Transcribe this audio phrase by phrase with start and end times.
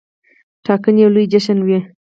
[0.65, 1.79] ټاکنې یو لوی جشن وي.